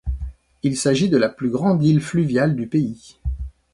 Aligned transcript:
Il 0.63 0.77
s'agit 0.77 1.09
de 1.09 1.17
la 1.17 1.29
plus 1.29 1.51
grande 1.51 1.83
île 1.83 2.01
fluviale 2.01 2.55
du 2.55 2.65
pays. 2.65 3.17